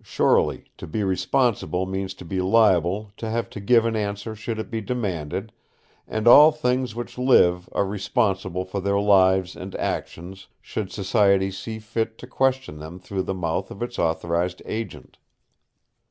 [0.00, 4.58] Surely to be responsible means to be liable to have to give an answer should
[4.58, 5.52] it be demanded,
[6.08, 11.78] and all things which live are responsible for their lives and actions should society see
[11.78, 15.18] fit to question them through the mouth of its authorised agent.